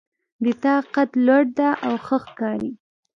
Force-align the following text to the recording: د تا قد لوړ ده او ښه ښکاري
د 0.43 0.45
تا 0.63 0.75
قد 0.93 1.09
لوړ 1.25 1.43
ده 1.57 1.69
او 1.85 1.93
ښه 2.05 2.17
ښکاري 2.25 2.71